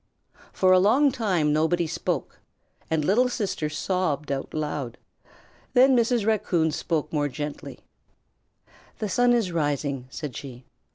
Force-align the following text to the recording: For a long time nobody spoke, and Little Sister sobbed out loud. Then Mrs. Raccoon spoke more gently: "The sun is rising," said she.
For 0.51 0.71
a 0.73 0.79
long 0.79 1.11
time 1.11 1.53
nobody 1.53 1.85
spoke, 1.85 2.39
and 2.89 3.05
Little 3.05 3.29
Sister 3.29 3.69
sobbed 3.69 4.31
out 4.31 4.51
loud. 4.51 4.97
Then 5.75 5.95
Mrs. 5.95 6.25
Raccoon 6.25 6.71
spoke 6.71 7.13
more 7.13 7.27
gently: 7.29 7.81
"The 8.97 9.07
sun 9.09 9.31
is 9.31 9.51
rising," 9.51 10.07
said 10.09 10.35
she. 10.35 10.65